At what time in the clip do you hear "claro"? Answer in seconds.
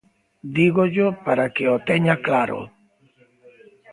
2.25-2.59